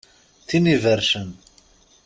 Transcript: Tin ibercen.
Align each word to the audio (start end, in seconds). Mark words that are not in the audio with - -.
Tin 0.47 0.65
ibercen. 0.75 1.29